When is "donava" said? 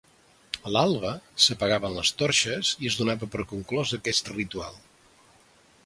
3.03-3.31